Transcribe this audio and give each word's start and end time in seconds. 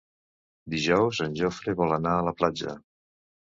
Dijous 0.73 1.19
en 1.27 1.37
Jofre 1.43 1.77
vol 1.83 1.95
anar 2.01 2.17
a 2.23 2.27
la 2.31 2.35
platja. 2.43 2.77